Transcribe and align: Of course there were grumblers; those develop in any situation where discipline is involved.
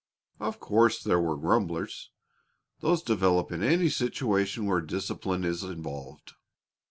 Of 0.39 0.59
course 0.59 0.99
there 1.03 1.19
were 1.21 1.37
grumblers; 1.37 2.09
those 2.79 3.03
develop 3.03 3.51
in 3.51 3.61
any 3.61 3.87
situation 3.89 4.65
where 4.65 4.81
discipline 4.81 5.43
is 5.43 5.61
involved. 5.63 6.33